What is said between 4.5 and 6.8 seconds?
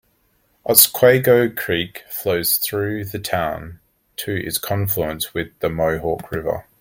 confluence with the Mohawk River.